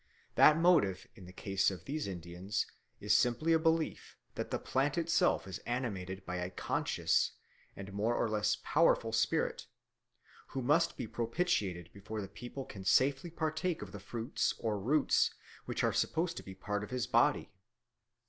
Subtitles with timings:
[0.33, 2.65] That motive in the case of these Indians
[2.99, 7.33] is simply a belief that the plant itself is animated by a conscious
[7.75, 9.67] and more or less powerful spirit,
[10.47, 15.35] who must be propitiated before the people can safely partake of the fruits or roots
[15.65, 17.51] which are supposed to be part of his body.